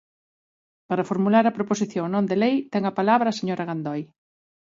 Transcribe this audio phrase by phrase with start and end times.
[0.89, 4.01] Para formular a proposición non de lei ten a palabra a señora Gandoi.